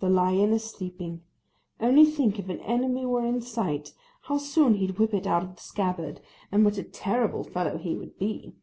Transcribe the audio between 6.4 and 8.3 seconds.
and what a terrible fellow he would